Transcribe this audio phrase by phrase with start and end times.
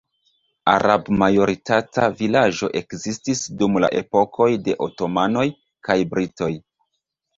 [0.71, 5.45] Arab-majoritata vilaĝo ekzistis dum la epokoj de Otomanoj
[5.91, 6.53] kaj Britoj.